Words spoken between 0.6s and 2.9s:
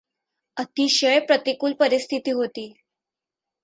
अतिशय प्रतिकूल परिस्थिती होती.